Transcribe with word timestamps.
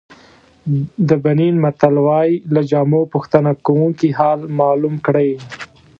د 1.09 1.11
بنین 1.23 1.55
متل 1.63 1.95
وایي 2.07 2.33
له 2.53 2.61
جامو 2.71 3.01
د 3.05 3.09
پوښتنه 3.13 3.51
کوونکي 3.65 4.09
حال 4.19 4.39
معلوم 4.59 4.95
کړئ. 5.05 5.31